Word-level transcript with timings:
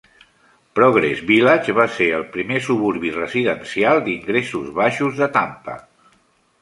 Progress 0.77 1.19
Village 1.31 1.75
va 1.81 1.85
ser 1.97 2.07
el 2.19 2.25
primer 2.37 2.63
suburbi 2.69 3.13
residencial 3.17 4.03
d'ingressos 4.09 4.73
baixos 4.81 5.19
de 5.21 5.29
Tampa. 5.37 5.77